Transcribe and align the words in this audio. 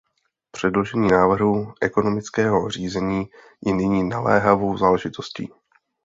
Předložení 0.51 1.07
návrhu 1.07 1.73
ekonomického 1.81 2.69
řízení 2.69 3.25
je 3.65 3.73
nyní 3.73 4.03
naléhavou 4.09 4.77
záležitostí. 4.77 5.47